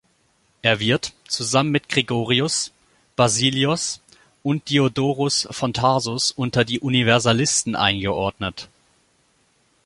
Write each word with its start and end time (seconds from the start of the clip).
Er 0.63 0.79
wird, 0.79 1.13
zusammen 1.27 1.69
mit 1.69 1.87
Gregorius, 1.87 2.71
Basilios 3.15 4.01
und 4.41 4.67
Diodorus 4.67 5.47
von 5.51 5.73
Tarsus 5.73 6.31
unter 6.31 6.65
die 6.65 6.79
Universalisten 6.79 7.75
eingeordnet. 7.75 8.67